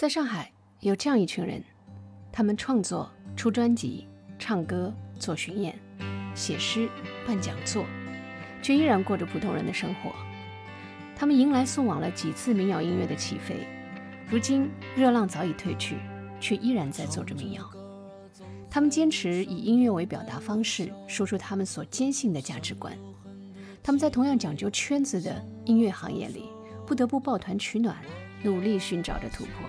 [0.00, 1.62] 在上海有这样一群人，
[2.32, 5.78] 他们创作、出专辑、唱歌、做巡演、
[6.34, 6.88] 写诗、
[7.26, 7.84] 办讲座，
[8.62, 10.10] 却依然过着普通人的生活。
[11.14, 13.56] 他们迎来送往了几次民谣音乐的起飞，
[14.30, 15.96] 如今热浪早已退去，
[16.40, 17.70] 却依然在做着民谣。
[18.70, 22.96] 他们坚持以音乐为表达方式，说出他们所坚信的价值观。
[23.82, 26.44] 他们在同样讲究圈子的音乐行业里，
[26.86, 27.94] 不得不抱团取暖，
[28.42, 29.68] 努力寻找着突破。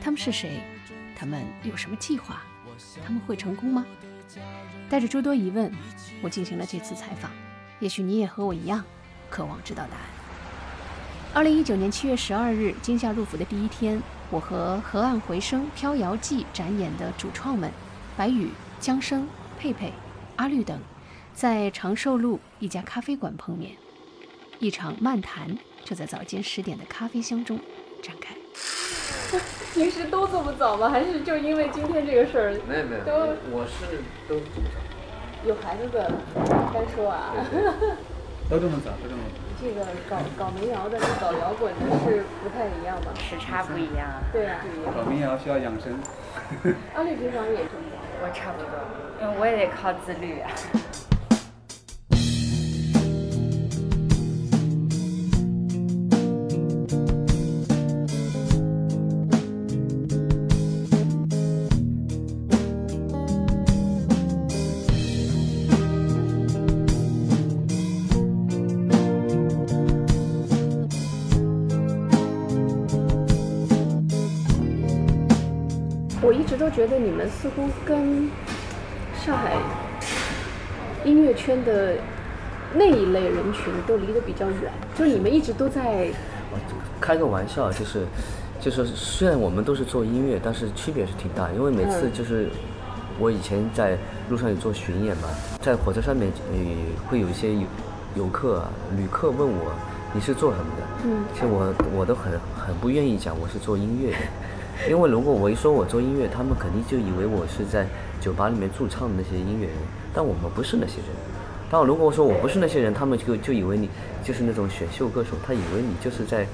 [0.00, 0.60] 他们是谁？
[1.16, 2.42] 他们有什么计划？
[3.04, 3.84] 他们会成功吗？
[4.88, 5.72] 带着诸多疑问，
[6.22, 7.30] 我进行了这次采访。
[7.80, 8.84] 也许你也和我一样，
[9.28, 10.02] 渴望知道答案。
[11.34, 17.70] 二零一九年七月十二日，今夏入伏的第一天，我和《河岸回声·飘摇记》展演的主创们。
[18.16, 19.92] 白宇、江生、佩佩、
[20.34, 20.80] 阿绿等，
[21.34, 23.76] 在长寿路一家咖啡馆碰面，
[24.58, 27.60] 一场漫谈就在早间十点的咖啡香中
[28.02, 28.34] 展开。
[29.74, 30.88] 平时都这么早吗？
[30.88, 32.50] 还是就因为今天这个事儿？
[32.68, 33.12] 没有没有，都
[33.52, 34.78] 我是都这么早。
[35.46, 36.10] 有孩子的
[36.72, 37.34] 该说啊。
[38.50, 39.36] 都这么早，都这么早。
[39.60, 43.12] 这个搞搞民谣的跟搞摇滚的是不太一样吧？
[43.16, 44.08] 时差不一样。
[44.32, 44.64] 对啊。
[44.96, 45.92] 搞民谣需要养生。
[46.94, 47.98] 阿绿平常也这么早。
[48.22, 48.70] 我差不多，
[49.20, 50.50] 因为我也得靠自律啊。
[76.58, 78.28] 都觉得你们似乎跟
[79.24, 79.56] 上海
[81.04, 81.94] 音乐圈的
[82.74, 86.08] 那一类人群都离得比较远，就是你们一直都在。
[87.00, 88.04] 开个玩笑，就是
[88.60, 92.48] 就是虽然我们都是做音乐，但是区别是挺大，因为每次就是
[93.18, 93.96] 我以前在
[94.28, 95.28] 路上有做巡演嘛，
[95.62, 96.58] 在火车上面呃
[97.08, 97.62] 会有一些游
[98.16, 99.72] 游客啊、旅客问我
[100.12, 104.18] 你是做什么的，嗯，其实我我都很很不愿意讲我是做音乐的。
[104.88, 107.86] 因为如果我一说我做音乐，他们肯定就以为我是在
[108.20, 109.76] 酒吧里面驻唱的那些音乐人，
[110.14, 111.06] 但我们不是那些人。
[111.70, 113.90] 但如果说我不是那些人，他们就就以为你
[114.24, 116.46] 就是那种选秀歌手，他以为你就是在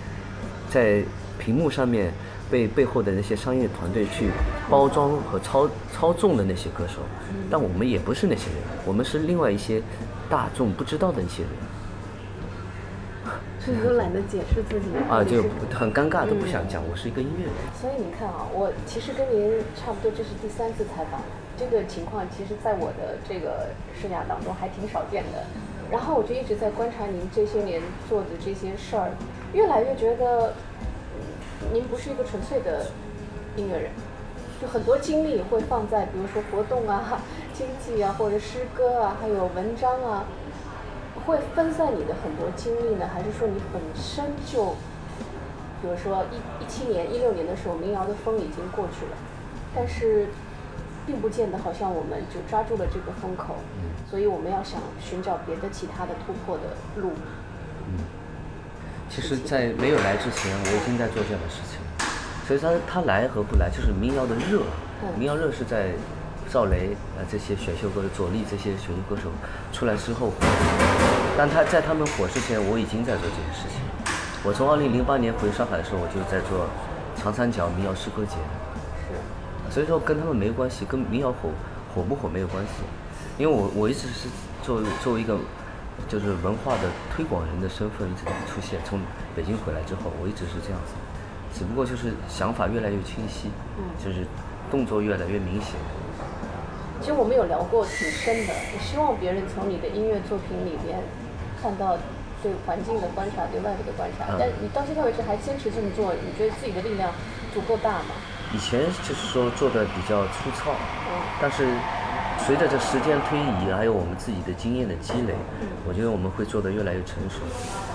[0.71, 1.05] 在
[1.39, 2.13] 屏幕上面
[2.51, 4.31] 被背后的那些商业团队去
[4.69, 7.01] 包装和操操纵的那些歌手。
[7.51, 9.81] 但我们也不是那些人，我们是另外一些
[10.29, 11.53] 大众不知道的一些人。
[13.65, 15.43] 是你都懒得解释自己啊，就
[15.75, 17.55] 很尴尬，都不想讲，我是一个音乐人。
[17.81, 21.23] 所以你看啊，我其实跟您差不多，这是第三次采访，
[21.57, 25.45] 这个情况其实在我的这个生涯当中还挺少见的。
[25.91, 29.13] 然后我就一直在观察您这些年做的这些事儿，
[29.55, 30.53] 越来越觉得
[31.73, 32.85] 您不是一个纯粹的
[33.57, 33.91] 音乐人，
[34.61, 37.19] 就很多精力会放在比如说活动啊、
[37.57, 40.25] 经济啊，或者诗歌啊，还有文章啊。
[41.27, 44.77] 会分散你的很多精力呢，还是说你本身就，
[45.81, 49.17] 比如说一一七年、一六年的时候，民谣的风已经过去了，
[49.75, 50.29] 但是
[51.07, 53.57] 并不见得好像我们就抓住了这个风口，
[54.11, 56.63] 所以我们要想寻找别的其他的突破的
[57.01, 57.13] 路。
[57.89, 58.05] 嗯，
[59.09, 61.81] 其实，在没有来之前，我已经在做这样的事情，
[62.47, 64.63] 所以他他来和不来，就是民谣的热，
[65.19, 65.93] 民谣热是在。
[66.53, 69.29] 赵雷啊，这些选秀歌手，左立这些选秀歌手
[69.73, 70.37] 出来之后火，
[71.37, 73.81] 但他在他们火之前，我已经在做这件事情。
[74.45, 76.67] 我从二零零八年回上海的时候，我就在做
[77.17, 78.37] 长三角民谣诗歌节，
[79.03, 81.51] 是所以说跟他们没有关系，跟民谣火
[81.93, 82.85] 火不火没有关系。
[83.37, 84.29] 因为我我一直是
[84.63, 85.37] 作为作为一个
[86.07, 86.87] 就是文化的
[87.17, 88.79] 推广人的身份一直出现。
[88.85, 89.01] 从
[89.35, 90.95] 北京回来之后，我一直是这样子，
[91.59, 93.51] 只不过就是想法越来越清晰，
[93.99, 94.25] 就是
[94.71, 95.75] 动作越来越明显。
[97.01, 100.97] 其实我们有聊过挺深的，我希望别人从你的音乐作品里边
[101.65, 101.97] 看到
[102.43, 104.37] 对环境的观察，对外部的观察。
[104.39, 107.11] 但你到现在为止还坚持这么做，你觉得自己的力量
[107.55, 108.13] 足够大吗？
[108.53, 110.73] 以前就是说做的比较粗糙，
[111.41, 111.65] 但是
[112.45, 115.33] 随着这时间推移，还有我们自己的经验的积累，
[115.89, 117.41] 我觉得我们会做得越来越成熟。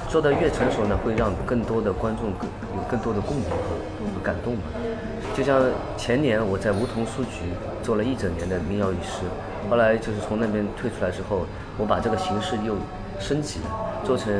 [0.10, 4.64] 做得越成熟呢，会让更多的观众更有更多的共鸣和感动嘛。
[5.38, 5.62] 就像
[5.96, 9.30] 前年我在梧桐书局做了一整年的民谣与诗，
[9.70, 11.46] 后来就是从那边退出来之后，
[11.78, 12.76] 我把这个形式又
[13.20, 13.60] 升级，
[14.04, 14.34] 做成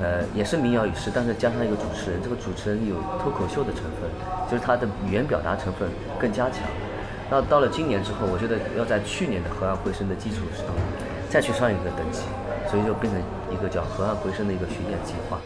[0.00, 4.08] 呃也是民谣与诗，但是加上一个主持人，这个主持人有脱口秀的成分，
[4.50, 5.88] 就是他的语言表达成分
[6.18, 6.60] 更加强。
[7.30, 10.66] 那到了今年之后，我觉得要在去年的河岸回声的基础上
[11.28, 12.22] 再去上一个等级，
[12.70, 13.20] 所以就变成
[13.50, 15.40] 一个叫河岸回声的一个巡演计划。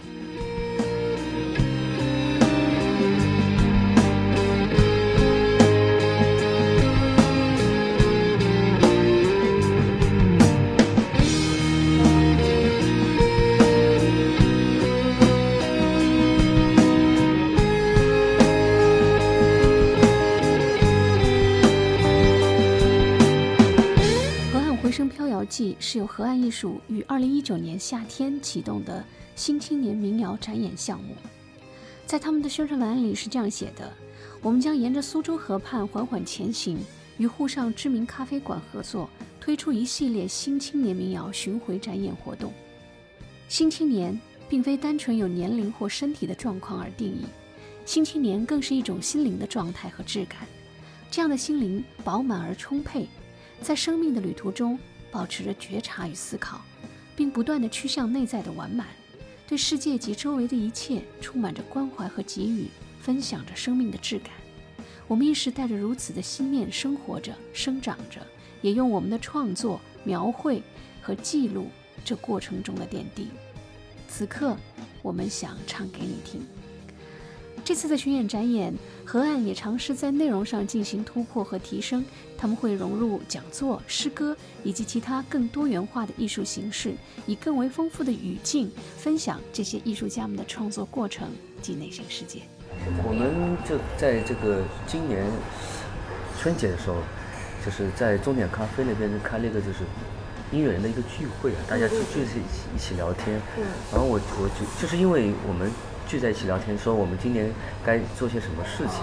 [26.63, 29.05] 由河岸艺术于二零一九年夏天启动的
[29.35, 31.15] 新青年民谣展演项目。
[32.07, 33.93] 在他们的宣传栏里是这样写的
[34.41, 36.79] ：“我们将沿着苏州河畔缓缓前行，
[37.19, 39.11] 与沪上知名咖啡馆合作，
[39.41, 42.53] 推出一系列新青年民谣巡回展演活动。
[43.49, 44.19] 新青年
[44.49, 47.25] 并非单纯有年龄或身体的状况而定义，
[47.85, 50.47] 新青年更是一种心灵的状态和质感。
[51.11, 53.09] 这样的心灵饱满而充沛，
[53.61, 54.79] 在生命的旅途中
[55.17, 56.61] 保持着觉察与思考，
[57.17, 58.87] 并不断地趋向内在的完满。”
[59.49, 62.69] 对世界及周围的一切充满着关怀和给予，
[63.01, 64.31] 分享着生命的质感。
[65.09, 68.21] 我们亦是带着如此的心念生活着、生长着，
[68.61, 70.63] 也用我们的创作描绘
[71.01, 71.71] 和记录
[72.05, 73.29] 这过程中的点滴。
[74.09, 74.55] 此刻，
[75.01, 76.47] 我们想唱给你听。
[77.65, 78.73] 这次的巡演展演，
[79.05, 82.05] 河岸也尝试在内容上进行突破和提升。
[82.39, 86.95] 他们会融入讲座、诗歌以及其他更多元化的艺术形式，
[87.27, 91.29] 以更为丰富的语境分享这些艺术家们的创作过程
[91.61, 92.43] 及内心世界。
[93.05, 95.25] 我们就在这个今年
[96.39, 96.97] 春节的时候，
[97.65, 99.79] 就是在终点咖啡那边开了一个就是
[100.53, 103.41] 音乐人的一个聚会啊，大家聚聚在一起一起聊天。
[103.57, 105.69] 嗯然后我我就就是因为我们。
[106.07, 107.51] 聚在一起聊天，说我们今年
[107.85, 109.03] 该做些什么事情，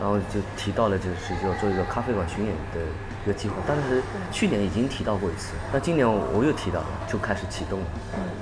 [0.00, 2.80] 然后就提到了就是要做一个咖啡馆巡演的
[3.24, 3.54] 一个计划。
[3.66, 4.02] 当时
[4.32, 7.86] 去年已经提到过一次，那今年我又提到了，就开始启动了。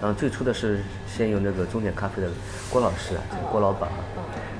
[0.00, 2.30] 然后最初的是先有那个终点咖啡的
[2.70, 4.00] 郭老师啊，郭老板啊，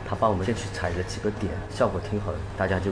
[0.06, 2.90] 他帮我们先去踩了几个点，效果挺好的，大家就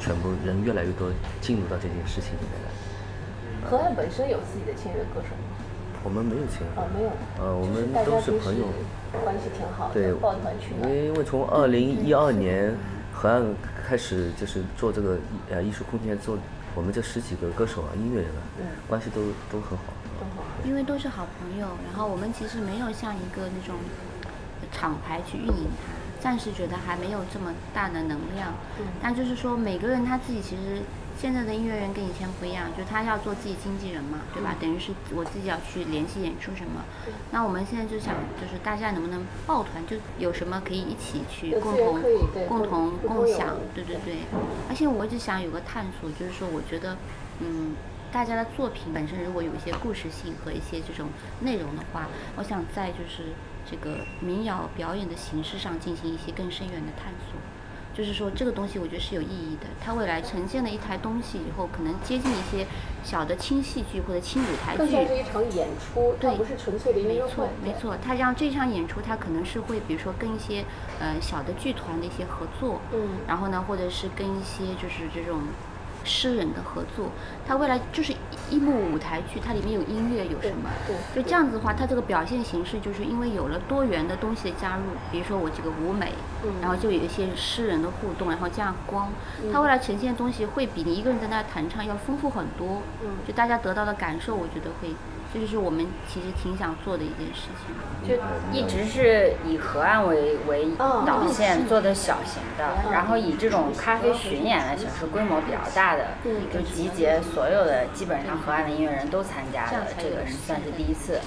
[0.00, 1.10] 全部人越来越多
[1.42, 3.68] 进入到这件事情里面来。
[3.68, 5.47] 河岸本身有自己的签约歌手吗？
[6.04, 6.66] 我们没有签。
[6.76, 7.10] 哦，没有。
[7.38, 8.66] 呃，我们都是朋友。
[9.24, 10.94] 关系挺好的，对，抱团取暖。
[10.94, 12.74] 因为从二零一二年
[13.12, 13.42] 河岸
[13.86, 15.16] 开始就是做这个
[15.50, 16.36] 呃艺术空间，做
[16.74, 18.44] 我们这十几个歌手啊、音乐人啊，
[18.86, 19.84] 关系都都很好。
[20.20, 20.44] 都好。
[20.62, 23.76] 因为都是好朋友，然后我们其实没有像一个那种
[24.70, 28.52] 厂牌去运营它，暂时觉得还没有这么大的能量。
[28.78, 28.84] 嗯。
[29.02, 30.82] 但就是说，每个人他自己其实。
[31.20, 34.54] 现在的音乐人跟以前不一样，就他要做自己经纪人嘛，对吧？
[34.60, 36.84] 等于是我自己要去联系演出什么。
[37.32, 42.00] 那我们现在就想，就是大家能不能抱团，就有什么可以一起去共同
[42.46, 44.18] 共同共享，对对对。
[44.68, 46.96] 而且我一直想有个探索，就是说，我觉得，
[47.40, 47.74] 嗯，
[48.12, 51.08] 大家的作品本身如果有一些故事性和一些这种
[51.40, 52.06] 内容的话，
[52.36, 53.32] 我想在就是
[53.68, 57.40] 这个民谣表演的形式上进行一些更深远的探索。
[57.98, 59.66] 就是说，这个东西我觉得是有意义的。
[59.84, 62.64] 它未来呈现了一台东西以后，可能接近一些
[63.02, 64.78] 小的轻戏剧或者轻舞台剧。
[64.78, 67.26] 更像是一场演出，对，不是纯粹的音乐会。
[67.26, 67.96] 没错，没错。
[68.00, 70.64] 它让这场演出，它可能是会，比如说跟一些
[71.00, 75.40] 呃小的剧团的一些合作，嗯，然后呢，或者是跟一些就是这种。
[76.04, 77.10] 诗人的合作，
[77.46, 78.14] 它未来就是
[78.50, 80.70] 一幕舞台剧，它里面有音乐，有什么？
[80.86, 86.12] 对，就这样子的话，它这个表现形式就是因为有了多元的东西的加入，比如说我这个舞美，
[86.60, 89.10] 然后就有一些诗人的互动，然后加上光，
[89.52, 92.82] 它未来呈现的东西会比你一个人在那弹唱要丰富很多。
[93.02, 94.94] 嗯，就大家得到的感受，我觉得会。
[95.32, 98.16] 这就是我们其实挺想做的一件事情，就
[98.50, 106.06] 一直是以河岸为为导线做的小型的，然后以这种咖啡巡演的形式，规模比较大的，
[106.52, 111.20] 就集结所有的基本上河岸的音乐人都参加的，这个是算是第一次，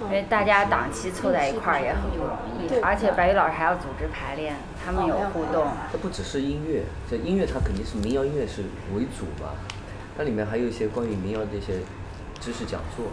[0.00, 5.66] 因为大家档期凑在一块儿也很不容易，而且白宇老师还要组织排练，他们有互动。
[5.92, 8.62] 这不只是音乐，这音乐它肯定是民谣音乐是
[8.96, 9.52] 为主吧，
[10.16, 11.80] 它里面还有一些关于民谣的一些
[12.42, 13.06] 知识讲座。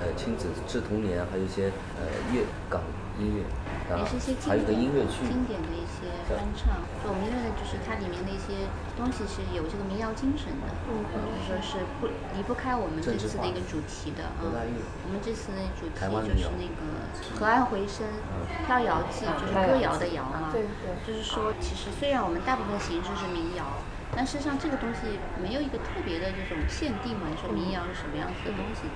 [0.00, 1.68] 呃，亲子致童年，还有一些
[1.98, 2.80] 呃粤港
[3.18, 3.44] 音乐，
[3.98, 6.80] 也是一些还有个音乐剧，经典的一些翻唱。
[7.04, 8.64] 就我们因为就是它里面的一些
[8.96, 14.40] 东西是有这个民谣精神的，就是说是不离不开我们这次的一个主题的啊。
[14.40, 16.80] 我们这次的主题就是那个
[17.36, 18.08] 河岸回声，
[18.64, 20.48] 飘摇记，就是歌谣的谣嘛。
[20.48, 20.96] 对对。
[21.04, 23.66] 就是说，其实虽然我们大部分形式是民谣。
[24.12, 27.28] 但事实上，这个东西没有一个特别的这种限定嘛？
[27.28, 28.90] 你说民谣是什么样子的东西？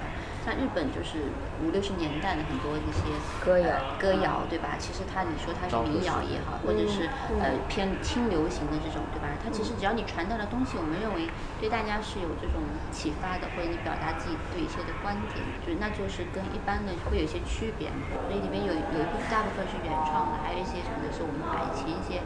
[0.44, 1.30] 像日本就是
[1.62, 4.76] 五六十年代的很多一些歌谣，歌谣对吧？
[4.78, 7.09] 其实它你说它是民谣也好，或者是
[7.40, 9.28] 呃偏轻流行的这种对吧？
[9.42, 11.30] 它其实只要你传达的东西，我们认为
[11.61, 17.88] 对大家是有这种启发的，或者你表达自己对一些的观点，就那就是跟一般的会有一些区别。
[18.26, 22.21] 所以里面有有一部分大部分是原创的，还有一些什么是我们把以前一些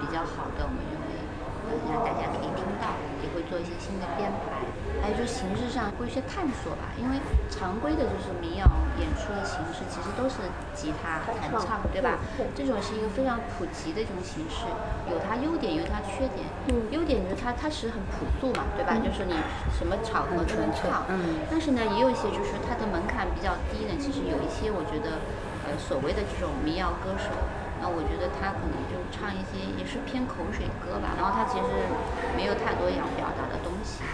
[0.00, 0.99] 比较好的我们。
[1.90, 4.62] 让大家可以听到，也会做一些新的编排。
[5.00, 7.16] 还有就形式上会有一些探索吧，因为
[7.48, 8.68] 常规的就是民谣
[9.00, 10.44] 演出的形式，其实都是
[10.76, 12.20] 吉他弹唱，对吧？
[12.52, 14.68] 这种是一个非常普及的一种形式，
[15.08, 16.44] 有它优点，有它缺点。
[16.92, 18.92] 优点就是它它其实很朴素嘛，对吧？
[19.00, 19.32] 就是你
[19.72, 21.08] 什么场合都能唱。
[21.08, 21.40] 嗯。
[21.48, 25.24] 但是呢，也有一些就是它的门槛比较低的，其实有一些我觉得，
[25.64, 27.32] 呃，所谓的这种民谣歌手，
[27.80, 31.68] 那我觉得他可能就唱一些也是偏口水歌吧，然后他其实
[32.36, 34.04] 没有太多要表达的东西。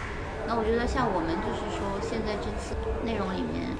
[0.46, 3.74] 那我觉得像我们就是说，现在这次内容里面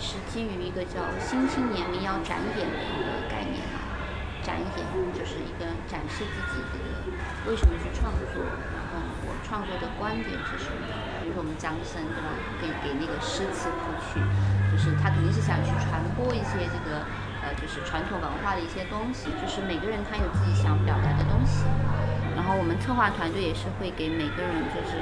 [0.00, 4.00] 是基于一个叫“新青年民谣展演”的一个概念啊，
[4.40, 4.72] 展演
[5.12, 6.88] 就是一个展示自己这个
[7.44, 8.40] 为什么去创作，
[8.72, 10.80] 然后我创作的观点是什么。
[11.20, 12.32] 比如说我们张生对吧，
[12.64, 14.16] 给给那个诗词谱曲，
[14.72, 17.04] 就是他肯定是想去传播一些这个，
[17.60, 21.64] 就是传统文化的一些东西，就是每个人他有自己想表达的东西。
[22.36, 25.00] 然后我们策划团队也是会给每个人就是。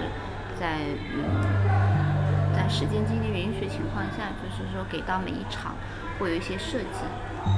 [0.54, 0.78] 在
[1.10, 5.74] 嗯，在时间精力允许情况下，就是说给到每一场
[6.16, 7.02] 会有一些设计，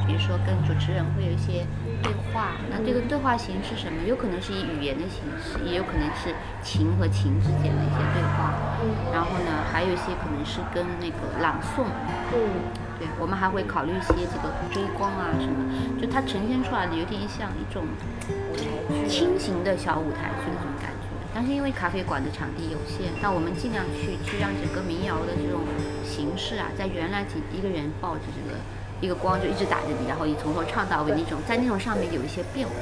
[0.07, 1.67] 比如说跟主持人会有一些
[2.03, 2.53] 对话。
[2.71, 4.09] 那这个对话形式什么？
[4.09, 8.57] 有可能是以语言的形式，也有可能是情和情之间的一些对话。
[9.13, 11.85] 然后呢，还有一些可能是跟那个朗诵。
[12.33, 12.49] 嗯，
[12.99, 17.85] 对，我们还会考虑一些这个追光啊什么，就它呈现出来的有点像一种
[19.09, 21.13] 轻型的小舞台剧那种感觉。
[21.35, 25.61] 但是因为咖啡馆的场地有限，那我们尽量去去让整个民谣的这种
[26.03, 28.57] 形式啊，在原来几一个人抱着这个
[29.03, 32.75] 一个光就一直打着你，然后你从头唱到尾那种，在那种上面有一些变化。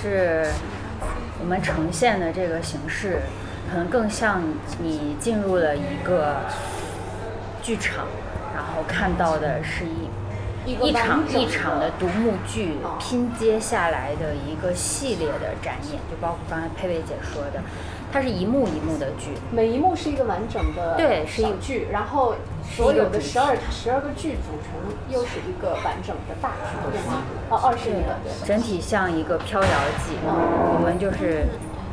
[0.00, 0.46] 是
[1.40, 3.22] 我们呈现的这个形式，
[3.70, 4.42] 可能更像
[4.80, 6.36] 你进入了一个
[7.62, 8.06] 剧场，
[8.54, 10.08] 然后看到的是一。
[10.66, 17.62] 一场一场的独幕剧拼接下来的一个系列的展演，就包括刚才佩佩姐说的，
[18.12, 22.34] 它是一幕一幕的剧，每一幕是一个完整的对，是一剧，然后
[22.74, 24.72] 所有的十二十二个剧组成
[25.08, 27.22] 又是一个完整的大剧，对吗？
[27.50, 29.68] 哦，二十个，整体像一个飘摇
[30.06, 31.46] 记，我们就是。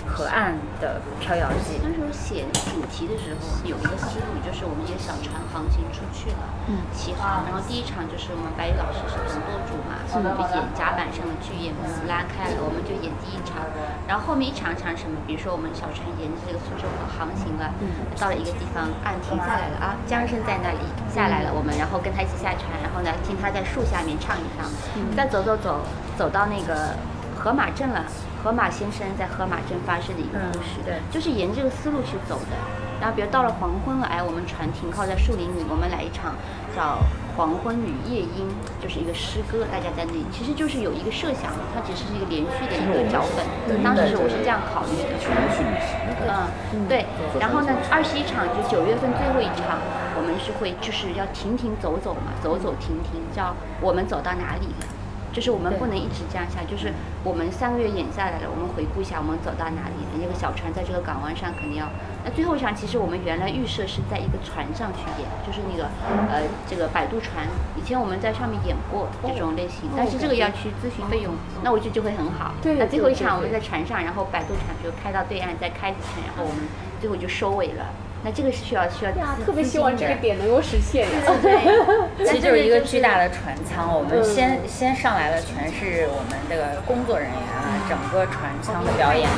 [0.05, 0.53] 河岸
[0.83, 1.79] 的飘摇记。
[1.79, 7.47] 那时候写主题的时候有一个思路，就是我们一个小船航行出去了，嗯，起航。
[7.47, 11.71] 然后第一场就是我们白宇老师是总舵主嘛，我们就演甲板上的剧演
[12.11, 13.63] 拉开了，我们就演第一场。
[14.03, 15.15] 然后后面一场场什么？
[15.23, 17.71] 比如说我们小船沿着这个苏州河航行了，
[18.19, 24.67] 到了一个地方，岸停下来了啊，江生在那里下来了，我们然后跟他一起下船，然后呢听他在树下面唱一唱，
[25.15, 25.79] 再走走走
[26.17, 26.91] 走到那个
[27.39, 28.03] 河马镇了。
[28.43, 32.57] 河马先生在河马镇发生的一个故事，对，就是沿这个思路去走的。
[32.99, 36.35] 然后，比如到了黄昏了，哎，我们船停靠在树林里，我们来一场
[36.75, 36.99] 叫
[37.35, 38.47] 《黄昏与夜莺》，
[38.83, 43.81] 就是一个诗歌，大家在那里，其实就是有一个设想，它其实是一个连续的一个脚本。
[43.83, 45.15] 当时我是这样考虑的。
[45.19, 45.95] 全是旅行
[46.27, 46.47] 的。
[46.75, 47.05] 嗯，对。
[47.39, 49.79] 然后呢，二十一场就九月份最后一场，
[50.15, 54.87] 我们是会就是要停停走走嘛，走走停停，叫我们走到哪里了。
[55.33, 60.13] 就是我们不能一直这样下，就是我们三个月演下来了，我们回顾一下我们走到哪里了。
[60.21, 61.89] 那个小船在这个港湾上肯定要，
[62.23, 65.89] 那最后一场其实我们原来预设是在一个船上去演，就是那个
[66.29, 72.53] 呃这个摆渡船，以前我们在上面演过这种类型，但是这个要去咨询费用，那我觉得就会很好。
[72.77, 76.69] 那最后一场我们在船上，然后摆渡船就开到对岸，再开几圈，然后我们
[77.01, 77.89] 最后就收尾了。
[78.23, 81.07] 那这个是需要需要呀，特别希望这个点能够实现。
[81.43, 89.35] 对，其实就是一个巨大的船舱，我们先先上来的，全是我们这个工作人员啊，整个船舱的表演啊，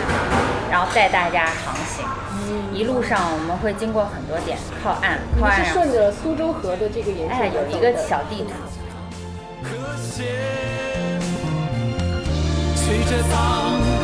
[0.70, 2.06] 然后带大家航行。
[2.72, 5.66] 一路上我们会经过很多点，靠岸，靠岸。
[5.66, 8.52] 是顺着苏州河的这个沿线哎，有一个小地图。
[12.76, 13.34] 随着沧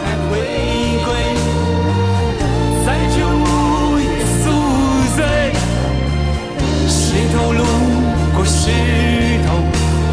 [0.02, 0.42] 海回
[1.06, 1.41] 归，
[7.14, 7.66] 石头路
[8.34, 8.72] 过石
[9.46, 9.58] 头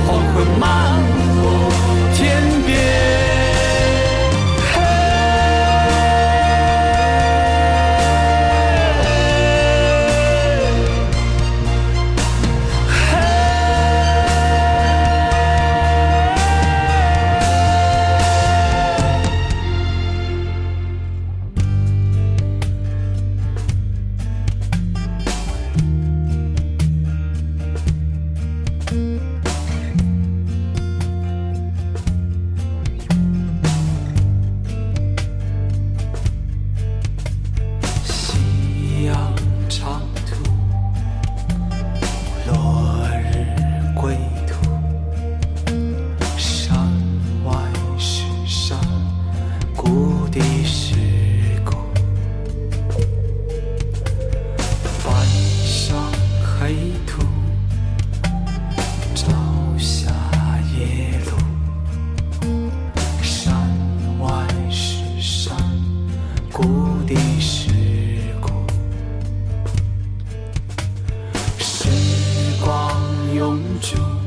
[0.04, 1.00] 黄昏漫
[1.40, 1.70] 过
[2.12, 3.27] 天边。
[73.38, 74.17] 永久。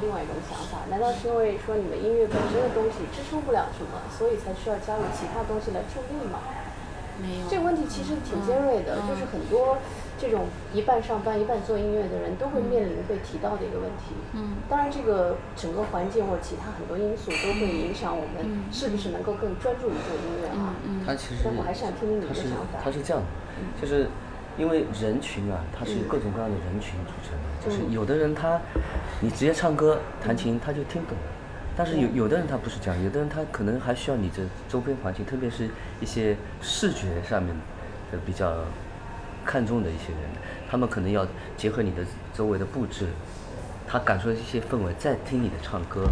[0.00, 0.82] 另外一种想法。
[0.90, 6.40] 难道是因为说你们音乐本身的东西支撑不了什么，所以才需要加入其他东西来助力吗？
[7.20, 7.46] 没有。
[7.48, 9.76] 这个问题其实挺尖锐的，就是很多
[10.16, 14.16] 这种一半上班一半做音乐的人都会面临被提到的一个问题。
[14.32, 20.74] 嗯，当然这个整个环境或者其他很多因素都会影响我们是不是能够更专注于做音乐啊。
[20.86, 22.80] 嗯他其实但我还是想听听你的想法。
[22.82, 24.08] 他是这样的，就是
[24.60, 28.60] 因为人群啊，它是由各种各样的人群组成的，就是有的人他
[29.20, 31.24] 你直接唱歌弹琴他就听懂了。
[31.76, 37.56] 但是有有的人他不是这样，有的人他可能还需要你的周边环境，特别是一些视觉上面
[38.12, 38.52] 的比较
[39.46, 40.30] 看重的一些人，
[40.70, 43.06] 他们可能要结合你的周围的布置，
[43.86, 46.04] 他感受一些氛围，再听你的唱歌。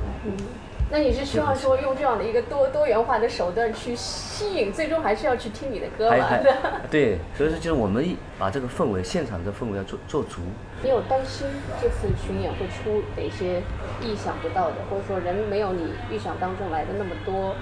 [0.91, 6.17] 那你是希望说用这样的一个多多元化的手段去吸引，最终还是要去听你的歌嘛？
[6.17, 10.41] 还还 对，所以说就是我们一把这个氛围，现场的氛围要做做足。
[10.83, 11.47] 你有担心
[11.81, 13.61] 这次巡演会出哪些
[14.01, 17.55] 意想不到的，或者说人没有你预想当中来的那么多？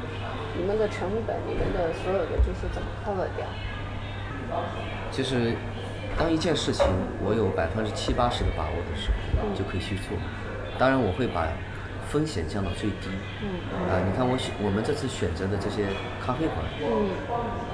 [0.59, 3.47] 你们的成本，你们的所有的这些怎么 cover 掉？
[5.11, 5.53] 其实，
[6.19, 6.87] 当一件事情
[7.23, 10.17] 我有百分之七八十的把握的时候，就可以去做。
[10.79, 11.47] 当然，我会把
[12.09, 13.09] 风险降到最低。
[13.43, 13.49] 嗯
[13.91, 15.87] 啊，你看我选我们这次选择的这些
[16.25, 17.11] 咖啡馆，嗯，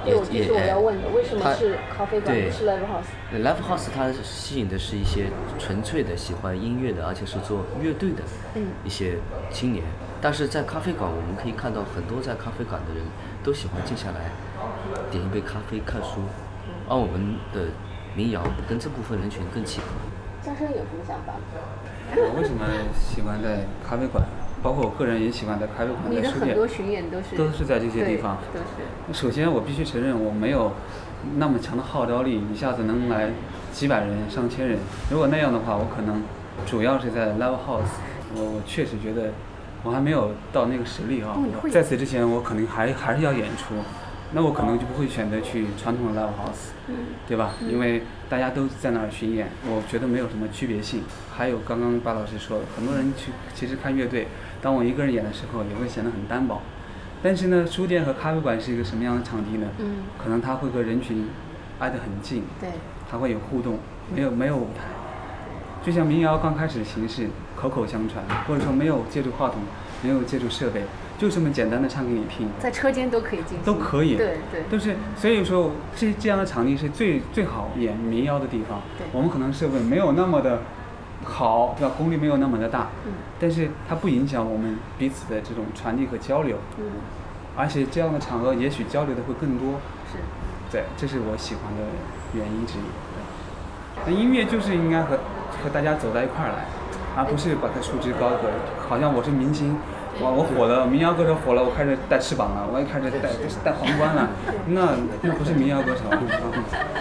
[0.05, 5.27] 也也是我也要问的，为什么是咖啡馆不是 live house？Live House 它吸引的是一些
[5.59, 8.23] 纯粹的喜欢音乐的，而且是做乐队的
[8.55, 9.17] 嗯一些
[9.49, 9.83] 青年。
[10.21, 13.03] 但是在咖啡馆，我们可以看到很多在咖啡馆的人
[13.43, 14.31] 都喜欢静下来，
[15.11, 16.21] 点一杯咖啡看书，
[16.87, 17.67] 而我们的
[18.15, 19.87] 民谣跟这部分人群更契合。
[20.41, 21.33] 张生有什么想法？
[22.15, 24.23] 我为什么喜欢在咖啡馆？
[24.61, 26.67] 包括我个人也喜欢在咖啡馆、在书店的很多。
[26.67, 29.19] 巡演都是都是在这些地方都是。
[29.19, 30.71] 首先，我必须承认我没有
[31.35, 33.29] 那么强的号召力，一下子能来
[33.73, 34.79] 几百人、上千人。
[35.11, 36.23] 如果那样的话，我可能
[36.65, 37.91] 主要是在 live house。
[38.35, 39.31] 我我确实觉得
[39.83, 41.37] 我还没有到那个实力啊。
[41.69, 43.75] 在此之前，我可能还还是要演出，
[44.31, 46.71] 那我可能就不会选择去传统的 live house，
[47.27, 47.51] 对吧？
[47.69, 48.01] 因为
[48.33, 51.03] 大家都在那儿巡演，我觉得没有什么区别性。
[51.31, 54.27] 还有刚刚巴老师说的，很多人去其实看乐队，
[54.59, 56.59] 当我一个人演的时候，也会显得很单薄。
[57.21, 59.67] 但是呢，书店和咖啡馆是一个什么样的场地呢？
[59.77, 61.29] 嗯可能它会和人群
[61.77, 62.71] 挨得很近，对，
[63.07, 63.77] 它会有互动，
[64.11, 64.85] 没有没有舞台。
[65.85, 69.59] 就像民谣刚开始的形式，口口相传，或者说没有借助话筒，
[70.03, 70.83] 没有借助设备，
[71.17, 73.63] 就这么简单的唱给你听，在车间都可以进行。
[73.63, 74.15] 都可以。
[74.15, 74.61] 对对。
[74.69, 79.07] 都是所以说这这样的场地是最最好演民谣的地方对。
[79.11, 80.59] 我们可能设备没有那么的
[81.23, 81.95] 好，对吧？
[81.97, 86.57] 功率没有那么的大，嗯但是它不影响我们彼此的这种传递和交流。
[86.77, 86.85] 嗯，
[87.55, 89.79] 而且这样的场合也许交流的会更多。
[90.11, 90.19] 是。
[90.71, 91.83] 对，这是我喜欢的
[92.33, 92.81] 原因之一。
[94.05, 95.17] 那音乐就是应该和
[95.63, 96.65] 和大家走到一块儿来，
[97.15, 98.49] 而不是把它束之高阁，
[98.89, 99.77] 好像我是明星，
[100.21, 103.29] 哇，我火了，民谣歌手火了，我开始带翅膀了，我也开始带
[103.63, 104.29] 带皇冠了，
[104.67, 106.21] 那那不是民谣歌手 啊。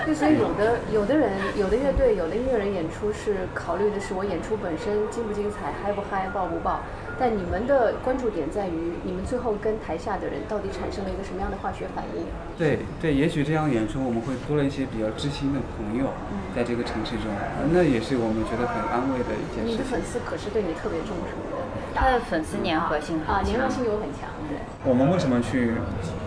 [0.06, 6.80] 对，所以有的有的人、有的乐队、有的音乐人演出是考虑的是我演出本身精不精彩、嗨不嗨、爆不爆。
[7.20, 12.24] 但你们的关注点在于你们最后跟台下的人到底产生了一个什么样的化学反应？
[12.56, 16.08] 对对，也许这样演出我们会多了一些比较知心的朋友，
[16.56, 17.28] 在这个城市中，
[17.70, 20.00] 那也是我们觉得很安慰的一件事情你的粉。
[20.02, 21.61] 丝可是对你特别重视的
[21.94, 23.74] 他的粉丝粘合性啊，很强粘合。
[23.74, 24.58] 性又很强，对。
[24.84, 25.74] 我们为什么去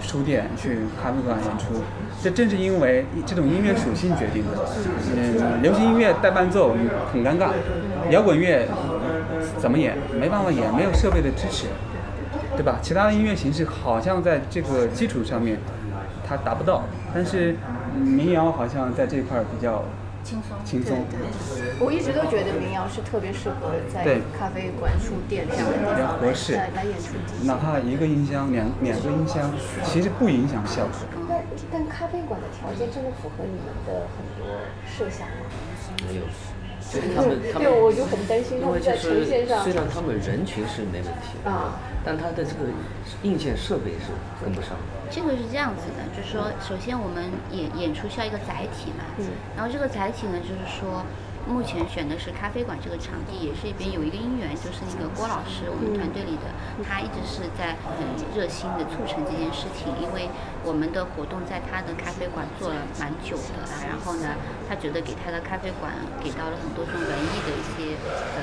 [0.02, 1.84] 书店、去咖啡馆演出？
[2.22, 4.58] 这正是因为这种音乐属性决定的。
[5.16, 6.76] 嗯，流行音乐带伴奏
[7.12, 7.50] 很尴尬，
[8.10, 8.68] 摇滚乐
[9.58, 9.96] 怎么演？
[10.20, 11.68] 没办法演，没有设备的支持，
[12.56, 12.80] 对吧？
[12.82, 15.60] 其他的音乐形式好像在这个基础上面
[16.28, 17.56] 它达不到，但是
[17.96, 19.84] 嗯民谣好像在这块儿比较
[20.26, 20.58] 轻松。
[20.66, 20.98] 轻松。
[21.80, 27.14] 我一直都觉得民谣是特别适合在咖啡馆、书店这样的地方合适来来演出。
[27.46, 29.54] 哪怕一个音箱、两两个音箱，
[29.86, 30.98] 其实不影响效果。
[31.30, 34.50] 但但咖啡馆的条件真的符合你们的很多
[34.84, 35.46] 设想吗？
[36.10, 36.26] 没有，
[36.82, 42.66] 就是他们他们对，我就很担心他因为们在就是呈现上虽然他们人群是没问题啊，但他的这个
[43.24, 44.10] 硬件设备是
[44.44, 44.74] 跟不上。
[45.12, 49.28] 这个是这样子的，就是说，首先我们演演出需要一个载体嘛，嗯。
[49.56, 51.06] 然后这个载体呢，就是说，
[51.48, 56.50] 目前选的是咖啡馆这个场地，也是一边有一个因缘，就是那个郭老师，我们团队里的，
[56.84, 58.02] 他一直是在很
[58.34, 60.28] 热心的促成这件事情，因为
[60.66, 64.36] 我们的活动在他的咖啡馆做了蛮久的了，然后呢，
[64.68, 67.94] 他觉得给他的咖啡馆给到了很多这种文艺的一些
[68.36, 68.42] 呃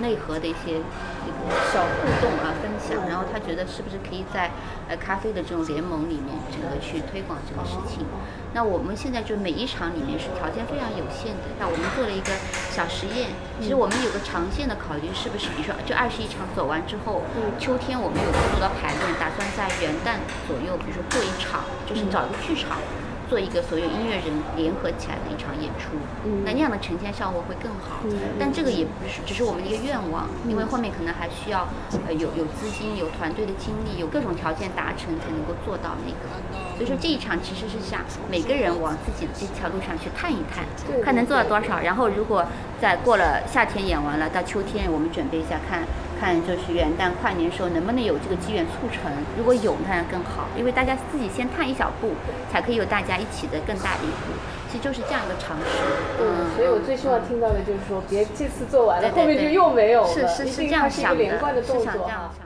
[0.00, 0.80] 内核的一些
[1.24, 4.50] 这个小互动啊分享，然后他觉得是不是可以在
[4.88, 8.04] 呃咖啡的这种联盟里面整个去推广这个事情。
[8.54, 12.30] 那我们现在就每一场里面是条件非常有限的，那我们做了一个
[12.70, 13.30] 小实验。
[13.60, 17.22] 其实我们有个长线的考虑，是不是比如说这二十一场走完之后，
[17.58, 22.78] 秋天我们有做到排练，打算在元旦左右，比如说做一场，就是找一个剧场。
[23.28, 25.96] 做一个所有音乐人联合起来的一场演出，
[26.44, 28.02] 那那样的呈现效果会更好。
[28.38, 31.68] 但这个也不是只是我们的一个愿望，因为后面可能还需要
[32.06, 36.73] 呃有有资金、有团队的精力、有各种条件达成才能够做到那个。
[36.76, 40.64] 所以说这一场其实是想每个人往自己的这条路上去探一探，
[41.02, 41.80] 看能做到多少。
[41.80, 42.44] 然后如果
[42.80, 45.82] 在过了夏天演完了，到秋天我们准备一下看。
[46.20, 49.12] 看，就是元旦跨年时候能不能有这个机缘促成？
[49.36, 52.12] 如果有，当然更好，因为大家自己先探一小步，
[52.50, 54.32] 才可以有大家一起的更大的一步。
[54.70, 55.64] 其实就是这样一个尝试。
[56.20, 60.08] 嗯，所以我最希望听到的就是说，别这次做完了，后面就又没有了。
[60.08, 61.24] 是是是这样想的，
[61.62, 62.43] 是想这样想。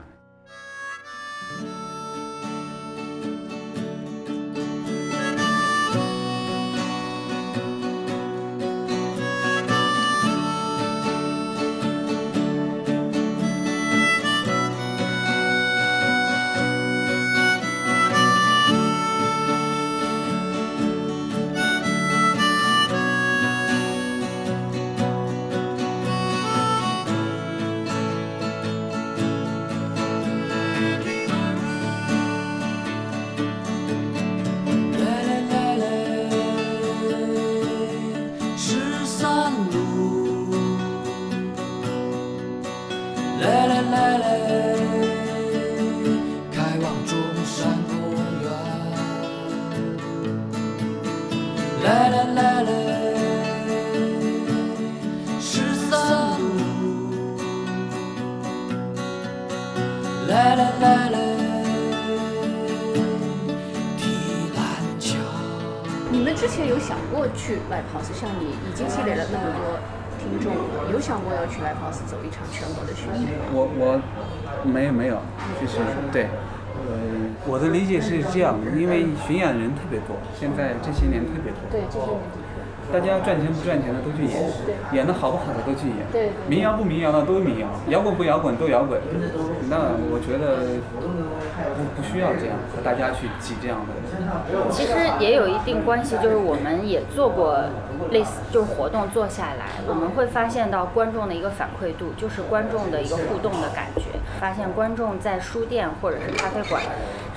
[71.78, 73.38] House 走一场全国的巡演？
[73.54, 74.00] 我我
[74.68, 75.22] 没有没有，
[75.60, 75.78] 就是
[76.12, 76.28] 对，
[76.74, 76.92] 呃，
[77.46, 81.60] 我的理解是这样的，因为巡演人特别多，现在这些年特别多。
[81.70, 82.20] 对，这些年。
[82.92, 84.51] 大家赚钱不赚钱的都去演，
[84.92, 89.01] 演的好不好的都去演，对，民谣不民谣的都民谣，摇滚不摇滚都摇滚。
[89.68, 89.77] 那
[90.11, 90.81] 我觉得
[91.77, 93.92] 不不需要这样和大家去挤这样的。
[94.70, 97.62] 其实也有一定关系，就是我们也做过
[98.11, 106.83] 类似就是活动做下来，我们会发现到观众的一个反馈度，就是观众的一个互动的感觉，发现观众在书店或者是咖啡馆。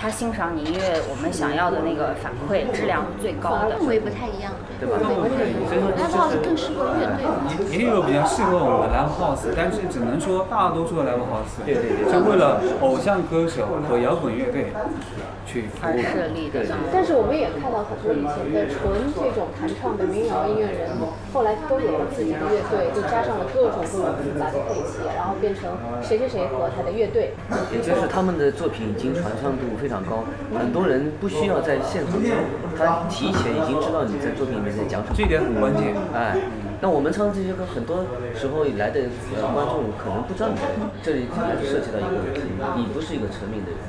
[0.02, 7.78] 他欣赏你音乐，我们想要的那个反馈质量最高的氛围不太一样，对吧？Live house 更适合乐队。
[7.78, 14.74] 也有比较适合我们 Live house，但是只能说大多数的 Live house 对对对是为了偶像歌手和摇滚乐队
[15.46, 16.66] 去而设立的。
[16.92, 20.98] 但是我们也看到很多以前的纯这种弹唱的民谣音乐人，
[21.32, 27.38] 后来都有了自己的乐队，就加上了各种各种复杂的配器，然后变成谁谁谁和他的乐队。
[27.70, 30.02] 也就是他们的作品已经传唱度非常。
[30.04, 30.26] 高，
[30.58, 32.34] 很多人不需要在现场唱，
[32.76, 35.96] 他提前已经知道你在作品里面在讲什么，这点很关键。
[36.12, 36.36] 哎，
[36.82, 39.02] 那我们唱这些歌，很多时候来的
[39.38, 40.58] 呃观众可能不知道你，
[41.04, 42.42] 这里还是涉及到一个问题，
[42.76, 43.80] 你不是一个成名的人，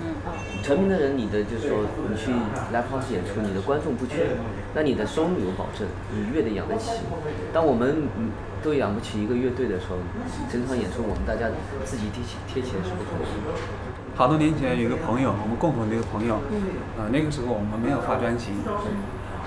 [0.62, 2.30] 成名的人，你的就是说你去
[2.72, 4.38] live house 演出，你的观众不缺，
[4.74, 7.02] 那你的收入有保证，你乐得养得起。
[7.52, 8.08] 当我们
[8.62, 9.96] 都养不起一个乐队的时候，
[10.50, 11.50] 整场演出我们大家
[11.84, 13.58] 自己贴钱贴钱是不可能的。
[14.14, 16.38] 好多年前有一个朋友，我们共同的一个朋友，
[16.96, 18.52] 呃，那个时候我们没有发专辑，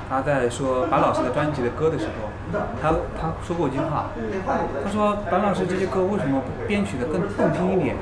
[0.09, 2.29] 他在说白老师的专辑的歌的时候，
[2.81, 4.11] 他他说过一句话，
[4.83, 7.95] 他说白老师这些歌为什么编曲的更动听一点，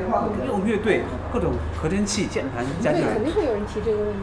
[0.48, 3.14] 用乐队各种合成器键盘加进来？
[3.14, 4.22] 肯定会有人提这个问题。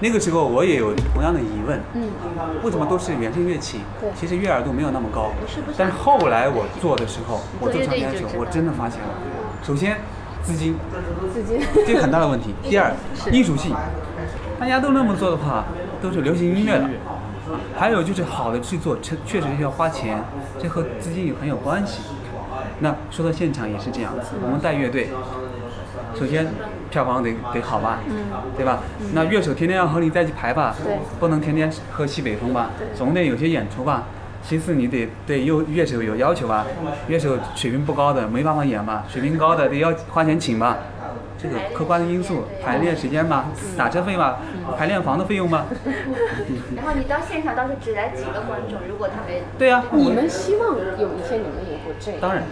[0.00, 2.10] 那个时候我也有同样的疑问，嗯，
[2.64, 3.82] 为什么都是原声乐器？
[4.00, 5.30] 对，其实悦耳度没有那么高。
[5.76, 9.08] 但是后来我做的时候，我做唱片的时候，我真的发现了，
[9.62, 9.96] 首先。
[10.42, 10.74] 资金，
[11.32, 12.52] 资金，这个很大的问题。
[12.64, 12.90] 第二，
[13.30, 13.72] 艺术性，
[14.58, 15.64] 大家都那么做的话，
[16.02, 16.90] 都是流行音乐了。
[17.76, 20.22] 还有就是好的制作，确确实是要花钱，
[20.60, 22.02] 这和资金也很有关系。
[22.80, 24.12] 那说到现场也是这样，
[24.44, 25.08] 我们带乐队，
[26.18, 26.46] 首先
[26.90, 28.00] 票房得得好吧，
[28.56, 28.80] 对吧？
[29.14, 30.74] 那乐手天天要和你在一起排吧，
[31.20, 34.04] 不能天天喝西北风吧，总得有些演出吧。
[34.44, 36.66] 其次，你得对乐乐手有要求吧，
[37.06, 40.78] 乐手水平不高的没办法演吧，水平高的得要花钱请吧。
[41.42, 44.36] 这个客观的因素，排练时间嘛，打车费嘛，
[44.78, 45.66] 排练房的费用嘛。
[46.76, 52.20] 然后你到现场倒是只来几个观众，如果他们对呀、我你们希望有一天你们也会这样？
[52.20, 52.44] 当然，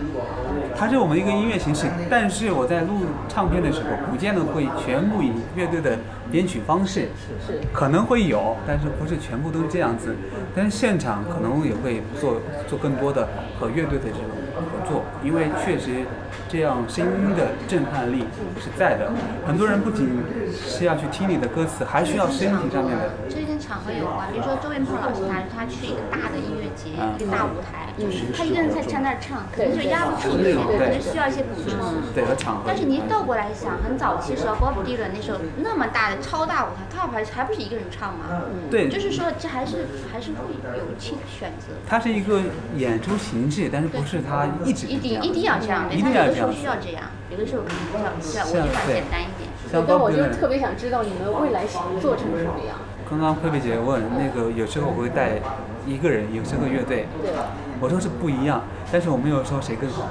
[0.76, 5.96] 它是我们一个音乐形式，但是我在录唱片的时候，不见得会全部以乐队的
[6.32, 7.08] 编曲方式，
[7.46, 7.60] 是。
[7.72, 10.16] 可能会有，但是不是全部都这样子。
[10.54, 16.04] 但是现场可能也会做做更多的和乐队的这种合作，因为确实
[16.48, 18.24] 这样声音的震撼力
[18.60, 19.12] 是在的。
[19.46, 20.08] 很多人不仅
[20.56, 23.12] 是要去听你的歌词，还需要身体上面的。
[23.28, 32.00] 这跟场合有关，比如说周云鹏老师他他去一个大的音乐节，嗯一个大舞台，就是他一个人在站那儿唱，肯定就压不住的，可能需要一些补充。
[32.14, 38.40] 对和场合但是你倒过来想，很早期时候，Bob Dylan 那时候那么大的超大舞台，他还还不是一个人唱吗？
[38.70, 41.76] 对，就是说这还是还是会有去选择。
[41.86, 42.40] 他是一个
[42.76, 49.48] 演出形式，但是不是他一直一定一定要这样，他定要这样有的时候需要这样，有的时候可能需要需要，我就想简单一点。
[49.70, 52.76] 像但我就特别想知道你们未来想做成什么样。
[53.08, 55.40] 刚刚佩佩姐问那个，有时候我会带
[55.86, 57.06] 一个人，有时候乐队。
[57.22, 57.30] 对，
[57.80, 60.08] 我说是不一样，但是我没有说谁更好，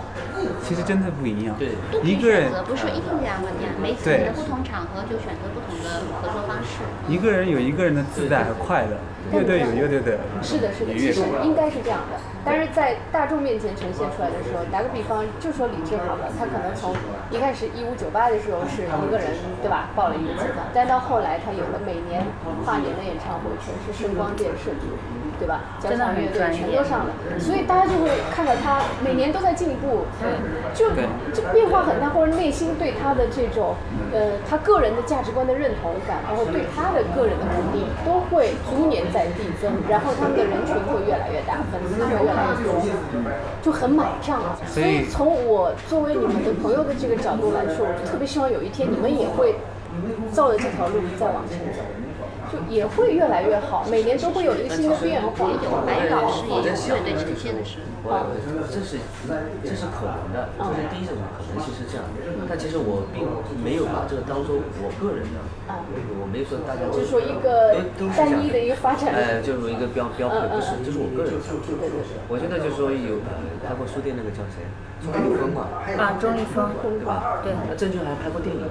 [0.64, 1.56] 其实真的不一样。
[1.60, 3.76] 对都可以一个人选择，不是一定这样的呀。
[3.82, 6.80] 每次你的不同场合就选择不同的合作方式。
[7.08, 8.96] 一个人有一个人的自在和快乐，
[9.32, 11.46] 乐队有乐队的是的，是的，其实感。
[11.46, 12.18] 应该是这样的。
[12.46, 16.96] 但是在大众面前呈现出来的时候，打个比方，就说李志好了，他可能从
[17.30, 22.24] 一开始一五九八的时候是一个人，对吧，报了一个集团，但到后来他有了每年
[22.64, 24.88] 跨年的演唱会，全是声光电设计，
[25.40, 25.62] 对吧？
[25.80, 30.04] 交响乐队全都上了，所以大家就会看到他每年都在进步，
[30.76, 33.74] 就对就变化很大，或者内心对他的这种
[34.12, 42.76] 呃他个人的价值观的认同感，包括对他的个人的肯定，都会逐年在递增，然后他们的人群会越来越大，粉丝会越来越多，
[43.62, 44.42] 就很买账。
[44.68, 49.56] 所以从我作为你们的朋友的这个角度来说，我就特别希望有一天你们也会
[50.34, 51.80] 照着这条路再往前走。
[52.52, 55.50] 就也会越来越好，每年都会有一个新的变化。
[55.50, 57.86] 有也有乐队呈现的时候。
[58.02, 58.32] 我
[58.72, 58.96] 这是
[59.60, 62.08] 这是可能的，这是第一种可能性是这样。
[62.48, 63.28] 但其实我并
[63.60, 71.44] 没有把这个当做我个人的，我没有说大家都就是说一个都都是单一这样的一个发展哎，就是一个标标配，不是，这是我个人的。
[72.32, 73.20] 我觉得就是说有
[73.68, 74.64] 拍过书店那个叫谁，
[75.04, 75.68] 钟立峰嘛，
[76.00, 77.44] 啊，钟立峰，对吧？
[77.44, 78.64] 对那郑钧还拍过电影，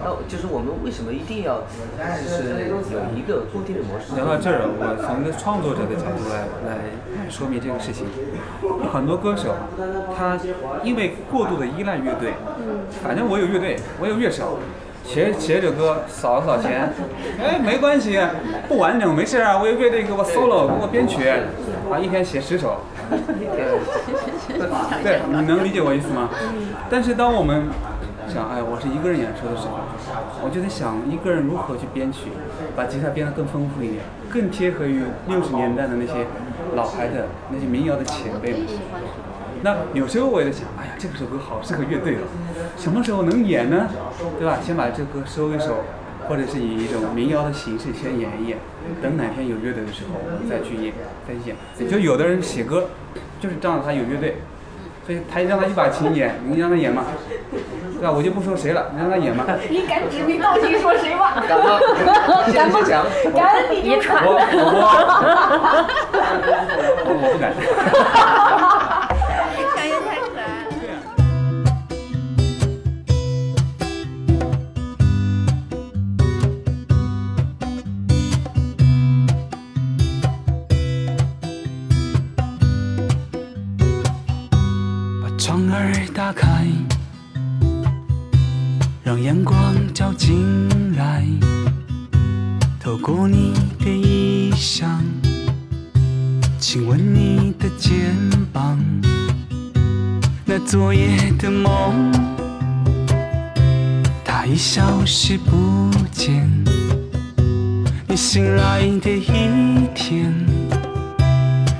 [0.00, 2.56] 那就是我们为什么一定要就是
[2.96, 4.14] 有一个固定的模式？
[4.16, 6.78] 聊到这儿，我从一个创作者的角度来来
[7.28, 8.06] 说明这个事情。
[8.92, 9.54] 很多歌手，
[10.16, 10.38] 他
[10.82, 12.34] 因为过度的依赖乐队，
[13.02, 14.58] 反正我有乐队，我有乐手，
[15.04, 16.92] 写写着歌扫扫钱，
[17.38, 18.18] 哎，没关系，
[18.68, 21.28] 不完整没事啊，我有乐队给我 solo，给我编曲，
[21.90, 22.80] 啊，一天写十首。
[25.02, 26.28] 对，你能理解我意思吗？
[26.90, 27.68] 但是当我们
[28.26, 29.78] 想，哎，我是一个人演出的时候，
[30.42, 32.32] 我就在想一个人如何去编曲，
[32.76, 36.26] 把吉他编得更丰富一点，更贴合于六十年代的那些
[36.74, 38.60] 老牌的那些民谣的前辈们。
[39.62, 42.28] 那有时候我也在想，哎呀，这首歌好适合乐队哦，
[42.76, 43.88] 什么时候能演呢？
[44.38, 44.58] 对吧？
[44.62, 45.78] 先把这歌收一收，
[46.28, 48.58] 或者是以一种民谣的形式先演一演，
[49.02, 50.92] 等哪天有乐队的时候我们再去演，
[51.26, 51.56] 再演。
[51.90, 52.90] 就有的人写歌，
[53.40, 54.36] 就是仗着他有乐队，
[55.06, 57.04] 所以他让他一把琴演，你让他演吗？
[57.98, 58.12] 对吧？
[58.14, 59.44] 我就不说谁了， 你让他演吧？
[59.70, 61.42] 你敢指名道姓说谁吗？
[61.48, 61.80] 敢吗？
[62.52, 62.82] 敢不？
[62.84, 63.04] 讲，
[63.34, 64.60] 敢你就我我
[67.06, 67.52] 我 我不敢。
[89.26, 91.26] 阳光照进来，
[92.78, 95.00] 透过你的衣裳，
[96.60, 98.14] 亲吻你的肩
[98.52, 98.78] 膀。
[100.44, 102.12] 那昨夜的梦，
[104.24, 106.48] 它已消失不见。
[108.06, 110.32] 你醒来的一天，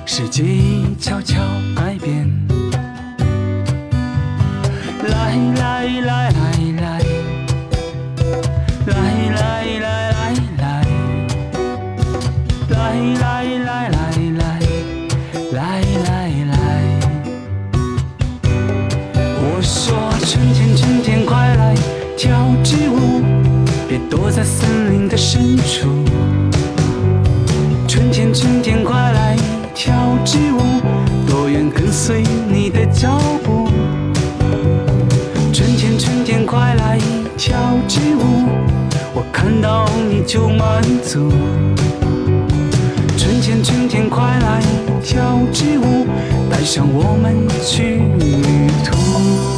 [0.05, 1.41] 世界已悄悄
[1.73, 2.29] 改变。
[5.07, 6.36] 来来来来，
[28.39, 29.35] 春天快来
[29.73, 30.59] 跳支舞，
[31.27, 33.67] 多远跟随你的脚步。
[35.51, 36.99] 春天，春天快来
[37.35, 38.45] 跳支舞，
[39.15, 41.31] 我看到你就满足。
[43.17, 44.61] 春天，春天，快来
[45.01, 46.05] 跳支舞，
[46.47, 49.56] 带上我们去旅途。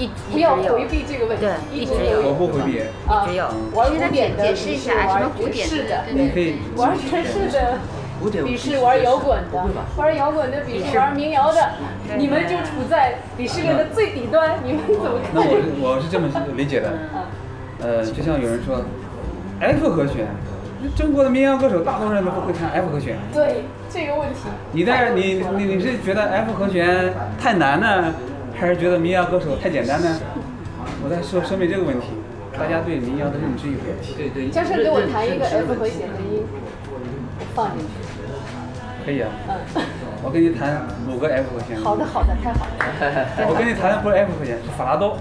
[0.00, 3.44] 一不要回避这个问题对，一一直有我不回避，啊一直有。
[3.74, 7.78] 玩古典的解释一下玩什么古典爵士的，对你可以玩爵士的
[8.18, 9.64] 古典鄙视玩摇滚的
[9.96, 11.72] 玩摇滚的鄙视玩民谣的，
[12.16, 15.50] 你们就处在鄙视链的最底端，你们怎么那看？
[15.50, 16.92] 我我是这么理解的，
[17.82, 18.82] 呃，就像有人说
[19.60, 20.28] ，F 和弦，
[20.96, 23.18] 中国的民谣歌手大多数人都不会弹 F 和弦。
[23.34, 28.14] 对这个问题，你在你你你是觉得 F 和弦太难呢，
[28.60, 30.20] 还是觉得民谣歌手太简单呢？
[31.02, 32.08] 我在说说明这个问题，
[32.52, 34.12] 大家对民谣的认知有问题。
[34.12, 34.50] 对对。
[34.50, 36.44] 江生给我弹一个 F 和弦的音，
[36.84, 37.92] 我放进去。
[39.02, 39.80] 可以啊，嗯，
[40.20, 41.80] 我给你弹五个 F 和弦。
[41.80, 42.76] 好的好的，太好了。
[43.48, 45.16] 我给你弹的不是 F 和弦，是法拉多。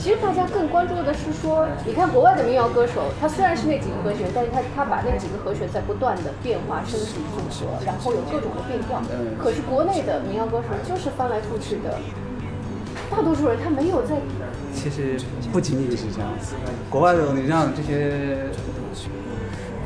[0.00, 8.96] 其实大家更关注的是说，你看国外的民谣歌手，他虽然是那几个和弦，但是他他把那几个和弦在不断的变化、升级、组合，然后有各种的变调。
[9.12, 12.00] 嗯可是国内的民谣歌手就是翻来覆去的，
[13.24, 14.16] 多数人他没有在
[14.74, 15.16] 其实
[15.52, 16.54] 不仅仅是这样子，
[16.90, 18.50] 国外的你让这些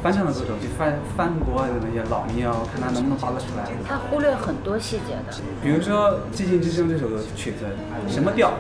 [0.02, 3.64] 翻唱的歌手去翻翻国外的那些老民谣，看他能不能发得出来。
[3.88, 5.36] 他忽略很多细节的。
[5.62, 7.66] 比如说《寂静之声》这首曲子，
[8.08, 8.52] 什么调？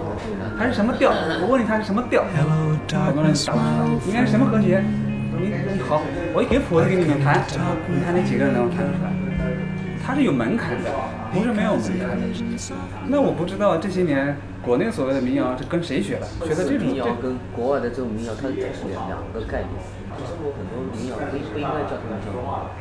[0.58, 1.12] 它是什么调？
[1.42, 3.86] 我问你它是什么调，好多人答不出来。
[4.08, 4.84] 应该是什么和弦？
[5.38, 6.02] 你你好，
[6.34, 7.44] 我一给谱子给你们弹，
[7.88, 9.15] 你看那几个人能弹出来？
[10.06, 10.90] 它是有门槛的，
[11.32, 12.26] 不是没有门槛的。
[13.08, 16.26] 那我不知道这些年国内所谓的民谣是跟谁学的？
[16.46, 19.74] 学的这种民谣跟国外的这种民谣，它它是两两个概念。
[20.16, 20.22] 很
[20.70, 22.30] 多民谣不不应该叫他们叫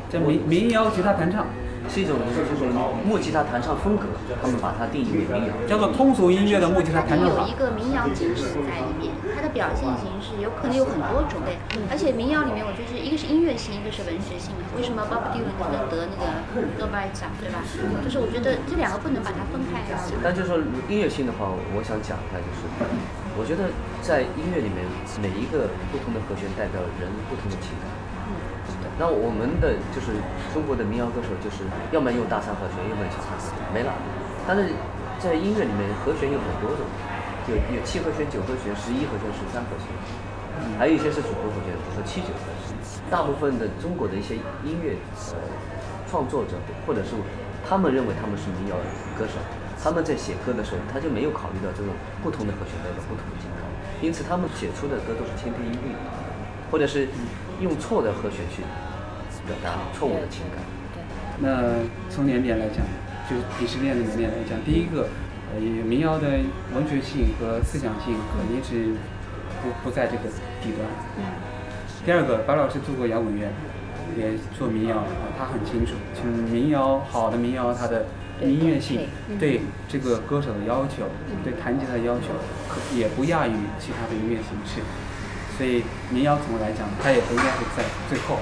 [0.08, 1.46] 叫民民谣吉他弹唱，
[1.88, 2.64] 是一种就是
[3.04, 4.06] 木吉他弹唱风格，
[4.40, 5.54] 他们把它定义为民谣。
[5.66, 7.56] 叫做通俗音乐的木吉他弹唱法有一。
[7.56, 11.56] 个民谣精神在里面，它的表现形式有可能有很多种类，
[11.88, 14.62] 而且民谣里面我觉得是一个是音乐性，一个是文学性的。
[14.76, 16.28] 为什么 Bob Dylan 能得那个
[16.76, 17.64] 诺贝尔奖，对吧？
[18.04, 19.96] 就是我觉得这两个不能把它分开来。
[20.20, 20.60] 但就是说
[20.92, 22.68] 音乐性的话，我想讲一下，就是
[23.40, 23.72] 我觉得
[24.04, 24.84] 在音乐里面，
[25.24, 27.88] 每一个不同的和弦代表人不同的情感。
[28.98, 30.16] 那我们的就是
[30.56, 33.92] 中国的民谣歌手，就是要么用大三和弦，要么小三和弦，没了。
[34.48, 34.72] 但是
[35.20, 36.80] 在音乐里面，和弦有很多种，
[37.48, 39.92] 有有七和弦、九和弦、十一和弦、十三和弦，
[40.80, 42.72] 还有一些是组合和弦，比如说七九和弦。
[43.12, 44.96] 大部分的中国的一些音乐
[45.30, 45.38] 呃
[46.10, 46.56] 创作者，
[46.86, 47.14] 或者是
[47.68, 48.74] 他们认为他们是民谣
[49.14, 49.38] 歌手，
[49.78, 51.92] 他们在写歌的时候，他就没有考虑到这种
[52.24, 53.62] 不同的和弦代表不同的情感，
[54.00, 55.94] 因此他们写出的歌都是千篇一律，
[56.70, 57.08] 或者是
[57.60, 58.62] 用错的和弦去
[59.46, 60.64] 表达错误的情感。
[61.38, 62.78] 那从两点来讲，
[63.28, 65.08] 就是鄙视链的两点来讲，第一个，
[65.54, 66.26] 呃，民谣的
[66.74, 68.94] 文学性和思想性肯定是
[69.62, 70.22] 不不在这个
[70.62, 70.86] 底端。
[72.04, 73.48] 第二个，白老师做过摇滚乐，
[74.16, 78.06] 也做民谣，呃他很清楚，就是民谣好的民谣，它的
[78.40, 79.08] 音乐性
[79.38, 81.04] 对这个歌手的要求，
[81.44, 82.28] 对弹吉他的要求，
[82.68, 84.80] 可也不亚于其他的音乐形式。
[85.56, 88.38] 所以民谣怎么来讲，它也不应该是在最后。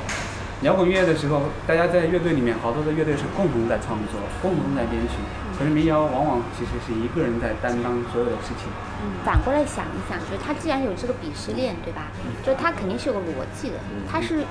[0.62, 5.20] 摇滚乐的时候，大家在乐队里面，好多的乐队是共同在创作，共同在编曲。
[5.58, 8.66] 可是民谣往往其实是一个人在担当所有的事情。
[9.02, 12.08] 嗯反过来想一想，就是他既然有这个鄙视链，对吧？
[12.42, 13.76] 就是他肯定是有个逻辑的，
[14.10, 14.44] 他是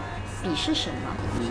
[0.44, 1.10] 鄙视什么？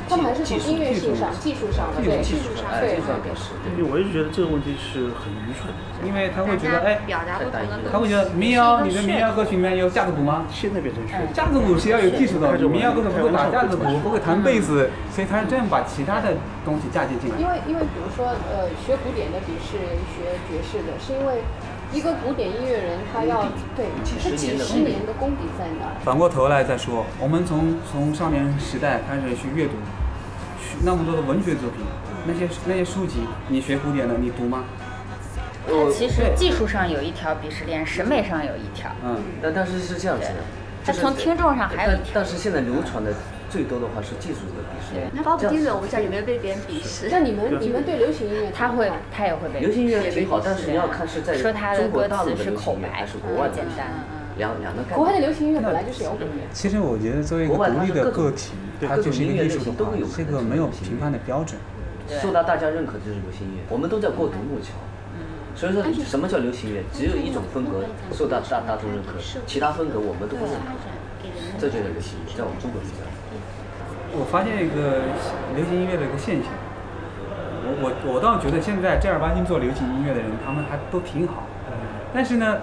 [0.08, 5.80] 他们还是从音乐性上、技术上的对技术上，哎，对技术上表示，因为我一直觉得这个问题是很愚蠢的。
[6.04, 10.44] 因为他会觉得，哎，表达不同的东西，他会觉得民谣，你的民谣歌曲里面有架子鼓吗？
[10.50, 17.38] 现在变成炫架子鼓是要有技术的，你民谣歌手不会打架子鼓，不会弹贝斯，所以他是这样把其他的东西嫁接进来。
[17.38, 19.78] 因为因为比如说呃学古典的比是
[20.12, 21.40] 学爵士的，是因为
[21.92, 23.42] 一个古典音乐人他要
[23.76, 25.92] 对几他几十年的十年的功底在哪儿。
[26.02, 29.72] 反过头来再说，我们从从少年时代开始去阅读，
[30.58, 31.84] 去那么多的文学作品，
[32.26, 34.64] 那些那些书籍，你学古典的你读吗？
[35.66, 38.90] 它其实技术上有一条鄙视链，审美上有一条。
[39.04, 40.34] 嗯，但但是是这样子的，
[40.84, 43.12] 它从听众上还有一条但是现在流传的
[43.52, 45.10] 最多的话是技术的鄙视链。
[45.12, 47.08] 那 Bob Dylan 我不知道有没有被别人鄙视？
[47.10, 53.92] 那你们你们对流行音乐他会他也会被流行音乐挺好，但是你要看是在说他的中国歌大陆的词是口流行音乐还，是国外的简单。
[54.38, 55.20] 两两个概念国外的。
[55.20, 56.48] 流行音乐本来就是摇滚乐。
[56.50, 61.60] 其实我觉得作为一个独立的个体，它就是一个艺术的话，是一个没有评判的标准。
[62.08, 64.72] 受到大家认可就是流行音乐，我们都在过独木桥。
[65.54, 66.82] 所以说，什么叫流行音乐？
[66.96, 67.84] 只有一种风格
[68.16, 70.80] 受到大大众认可，其他风格我们都不认可，
[71.60, 73.12] 这就是流行乐，在我们中国是这样。
[74.14, 75.08] 我发现一个
[75.56, 76.52] 流行音乐的一个现象，
[77.64, 81.44] 我我我倒觉得现在正儿八经做流行音乐的人，他们还都挺好。
[82.12, 82.58] 但是呢，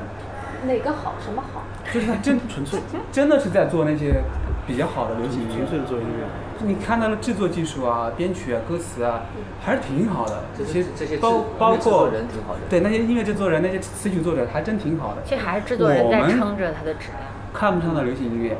[0.68, 1.16] 哪个好？
[1.20, 1.64] 什么好？
[1.92, 2.80] 就是他真 纯粹，
[3.12, 4.22] 真的是在做那些
[4.68, 5.68] 比较好的流行音乐纯。
[5.68, 6.26] 粹的做音乐。
[6.62, 9.22] 你看到了制作技术啊、编曲啊、歌词啊，
[9.64, 10.44] 还是挺好的。
[10.56, 15.22] 这些些这些包包括人挺好的对那些音乐制作人、那些词曲作者还真挺好的。
[15.26, 17.20] 这还是制作人在撑着它的质量。
[17.52, 18.58] 看不上的流行音乐，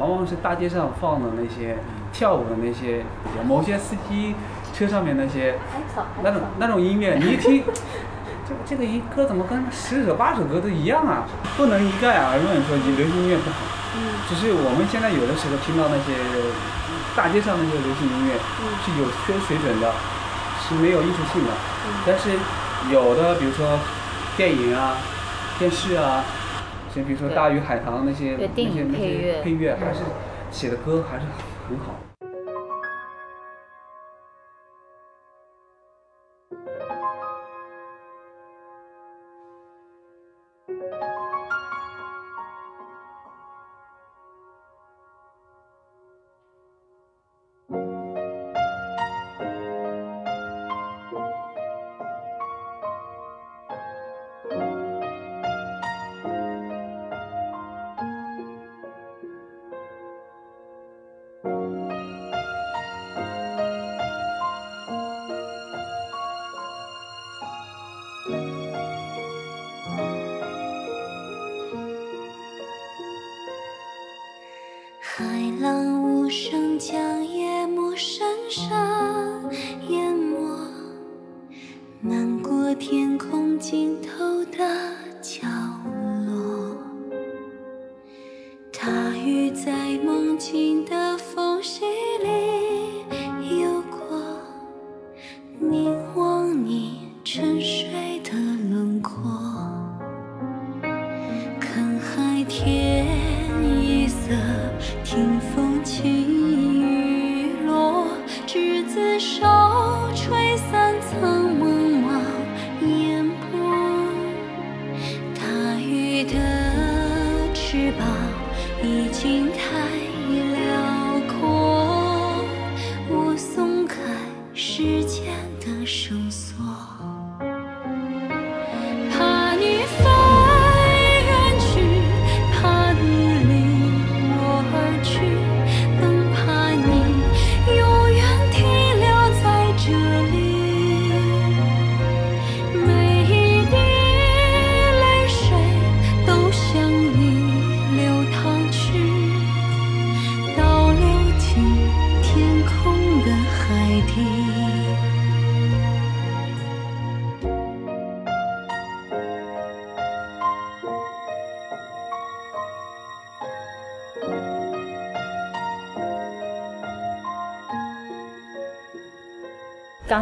[0.00, 1.76] 往往是大街上放的那些
[2.12, 3.04] 跳舞的那些，
[3.46, 4.34] 某些司机
[4.72, 5.56] 车上面那些
[6.22, 7.64] 那种那种音乐，你一听，
[8.46, 11.26] 这这个一歌怎么跟十首八首歌都一样啊？
[11.56, 13.56] 不能一概而论说你流行音乐不好，
[14.28, 16.14] 只是我们现在有的时候听到那些
[17.16, 18.34] 大街上那些流行音乐
[18.84, 19.92] 是有缺水准的，
[20.60, 21.50] 是没有艺术性的，
[22.06, 22.30] 但是
[22.92, 23.78] 有的比如说
[24.36, 24.98] 电影啊、
[25.58, 26.24] 电视啊。
[26.92, 29.40] 像比如说《大鱼海棠》那些那些那些配乐。
[29.44, 30.00] 配乐还是
[30.50, 31.24] 写的歌还是
[31.70, 32.09] 很好。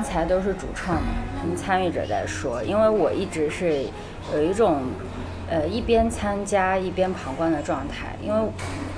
[0.09, 0.99] 才都是主创
[1.43, 3.85] 跟参与者在说，因为我一直是
[4.33, 4.81] 有一种
[5.51, 8.41] 呃一边参加一边旁观的状态，因为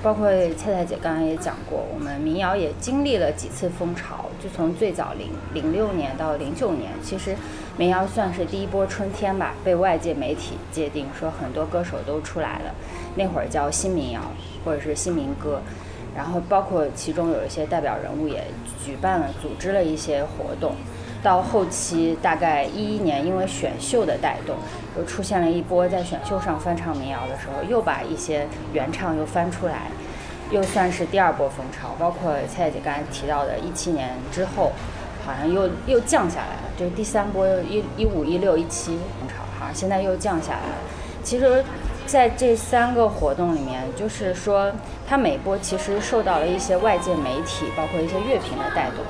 [0.03, 7.35] 包括菜菜姐刚才也讲过，我们民谣也经历了几次风潮，就从最早零零六年到零九年，其实
[7.77, 12.75] 民谣算是第一波春天吧，被外界媒体界定说很多歌手都出来了，
[13.17, 14.21] 那会儿叫新民谣
[14.65, 15.61] 或者是新民歌。
[16.13, 18.43] 然后包括其中有一些代表人物也
[18.85, 20.75] 举办了、组织了一些活动。
[21.23, 24.57] 到后期大概一一年，因为选秀的带动，
[24.97, 29.89] 又出现了一波在选秀上翻唱民谣的时候，又把一些原唱又翻出来，
[30.51, 31.95] 又算是第二波风潮。
[31.99, 34.73] 包括蔡姐刚才提到的，一七年之后，
[35.27, 40.77] 好像又又降下来了，就是第三波一一五、一六、一七风潮哈，现在又降下来了。
[41.23, 41.63] 其实，
[42.11, 44.73] 在这三个活动里面，就是说，
[45.07, 49.05] 它每波其实受到了一些外界媒体，包括一些乐评的带动。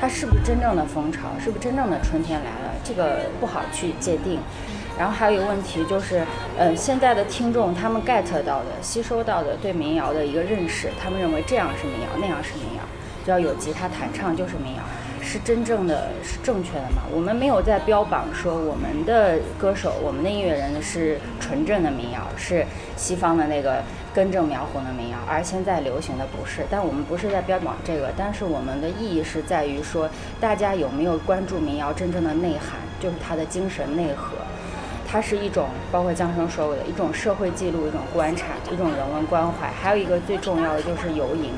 [0.00, 1.28] 它是不是真正的风潮？
[1.38, 2.74] 是不是真正的春天来了？
[2.82, 4.40] 这个不好去界定。
[4.98, 6.26] 然后还有一个问题就是，
[6.58, 12.82] 呃，现在的听众他们 get 到的、吸收到的对民谣的一个认识，他们认为这样是民谣，那样是民谣，
[13.24, 14.82] 只要有吉他弹唱就是民谣，
[15.22, 17.02] 是真正的是正确的吗？
[17.12, 22.64] 我们没有在标榜说我们的歌手、我们的音乐人是纯正的民谣，是
[22.96, 23.82] 西方的那个
[24.14, 26.62] 根正苗红的民谣，而现在流行的不是。
[26.70, 30.08] 但我们不是在标榜这个，但是我们的意义是在于说，
[30.40, 34.36] 大家有没有关注民谣真正的内涵，就是它的精神内核。
[35.12, 41.50] 它是一种，包括江生说过的一种社会记录，一种观察，一种人文关怀，还有一个最重要的就是游吟。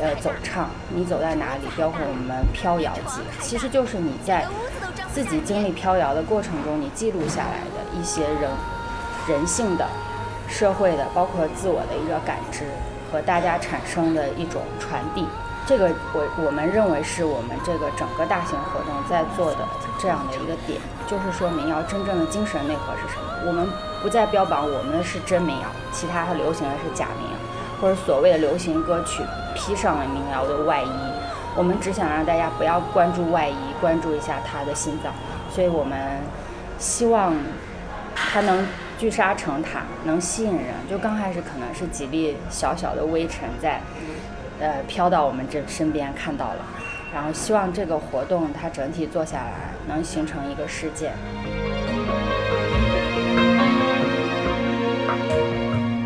[0.00, 4.46] 呃走唱，你走在哪里，包括我们飘摇记，其实就是你在
[5.12, 8.50] 自己经历飘摇的过程中，你记录下来的一些人
[9.28, 9.86] 人性的、
[10.48, 12.64] 社会的，包括自我的一个感知
[13.10, 15.26] 和大家产生的一种传递。
[15.64, 19.58] 这个我我们认为是我们这个整个大型活动在做的
[19.96, 23.46] 这样的一个点，就是说民谣真正的精神内核是什么？
[23.46, 23.68] 我们
[24.02, 27.36] 不再标榜我们是真民谣，其他流行的是假民谣，
[27.80, 29.22] 或者所谓的流行歌曲
[29.54, 30.88] 披上了民谣的外衣。
[31.56, 35.12] 我们只想让大家不要关注外衣，关注一下他的心脏。
[35.50, 35.98] 所以我们
[36.78, 37.34] 希望
[38.14, 38.66] 他能
[38.98, 40.74] 聚沙成塔，能吸引人。
[40.90, 43.80] 就刚开始可能是几粒小小的微尘在。
[44.60, 46.64] 呃，飘到我们这身边看到了，
[47.12, 51.14] 然后希望这个活动它整体做下来能形成一个事件。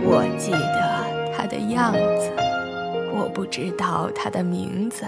[0.02, 2.45] 我记得他的样子，
[3.18, 5.06] 我不知道他的名字。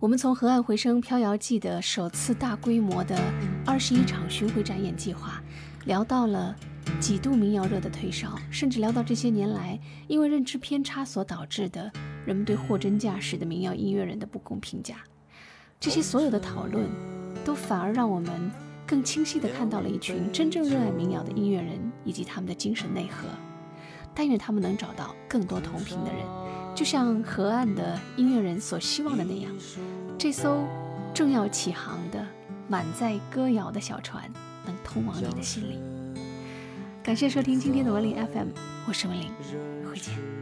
[0.00, 3.14] 我们从河岸回声飘摇记的首次大规模的
[3.66, 5.42] 二十一场巡回展演计划，
[5.84, 6.56] 聊到了
[7.00, 11.90] 几度民谣热的退烧，甚至聊到这些年来因为认知偏差所导致的
[12.26, 14.96] 人们对货真价实的民谣音乐人的不公评价。
[15.80, 16.86] 这些所有的讨论，
[17.44, 18.50] 都反而让我们
[18.86, 23.28] 更清晰地看到了一群真正热爱民谣的音乐人以及他们的精神内核。
[24.14, 26.24] 但愿他们能找到更多同频的人，
[26.74, 29.52] 就像河岸的音乐人所希望的那样。
[30.18, 30.66] 这艘
[31.14, 32.26] 正要起航的
[32.66, 34.28] 满载歌谣的小船，
[34.66, 35.78] 能通往你的心里。
[37.08, 38.48] 感谢收听今天的文林 FM，
[38.86, 39.30] 我是文林，
[39.90, 40.37] 回见。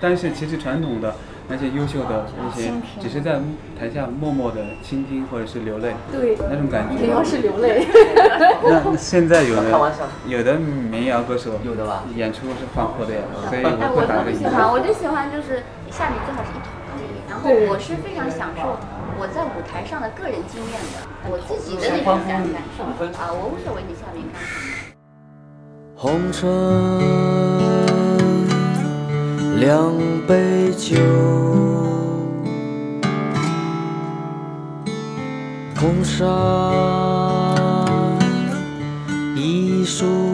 [0.00, 1.14] 但是其实传统的
[1.48, 3.40] 那些优秀的那些，只是在
[3.78, 6.94] 台下默默的倾听或者是流泪，对，那种感觉。
[7.00, 7.86] 民谣是流泪。
[8.64, 9.92] 那现在有的
[10.26, 16.66] 有的民谣歌手有的吧，演出是欢呼的呀，所以我会打个喜欢，我就喜欢就是下面最好是一团
[17.28, 18.78] 然后我是非常享受
[19.18, 20.98] 我在舞台上的个人经验的，
[21.30, 22.84] 我自己的那种感感受
[23.18, 24.72] 啊，我无所谓你下面干什么。
[25.94, 27.75] 红尘。
[29.58, 29.94] 两
[30.26, 30.96] 杯酒，
[35.74, 36.26] 空山
[39.34, 40.25] 一束